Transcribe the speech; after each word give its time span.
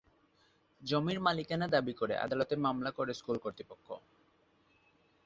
জমির 0.81 1.19
মালিকানা 1.19 1.67
দাবি 1.67 1.93
করে 1.93 2.13
আদালতে 2.17 2.55
মামলা 2.55 2.91
করে 2.91 3.11
স্কুল 3.13 3.37
কর্তৃপক্ষ। 3.37 3.87